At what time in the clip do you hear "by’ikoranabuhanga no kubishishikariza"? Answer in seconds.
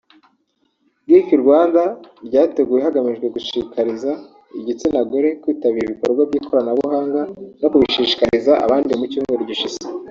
6.29-8.51